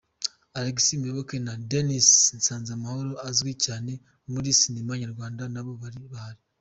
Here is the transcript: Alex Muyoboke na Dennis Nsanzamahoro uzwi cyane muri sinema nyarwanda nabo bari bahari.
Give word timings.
Alex 0.59 0.77
Muyoboke 0.99 1.35
na 1.45 1.53
Dennis 1.69 2.09
Nsanzamahoro 2.37 3.11
uzwi 3.29 3.53
cyane 3.65 3.91
muri 4.31 4.49
sinema 4.59 4.93
nyarwanda 5.01 5.43
nabo 5.53 5.71
bari 5.83 5.99
bahari. 6.13 6.41